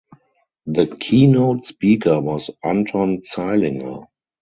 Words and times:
The 0.65 0.87
keynote 0.99 1.65
speaker 1.65 2.19
was 2.19 2.49
Anton 2.63 3.19
Zeilinger. 3.21 4.07